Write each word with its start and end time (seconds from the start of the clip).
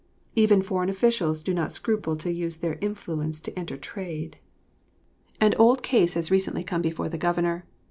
Even 0.35 0.63
foreign 0.63 0.89
officials 0.89 1.43
did 1.43 1.55
not 1.55 1.71
scruple 1.71 2.15
to 2.15 2.31
use 2.31 2.55
their 2.57 2.79
influence 2.81 3.39
to 3.39 3.53
enter 3.53 3.77
trade. 3.77 4.37
An 5.39 5.53
old 5.59 5.83
case 5.83 6.15
has 6.15 6.31
recently 6.31 6.63
come 6.63 6.81
before 6.81 7.07
the 7.07 7.19
Governor. 7.19 7.65